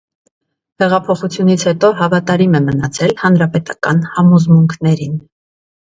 [0.83, 5.25] Հեղափոխությունից հետո հավատարիմ է մնացել հանրապետական համոզմունքներին։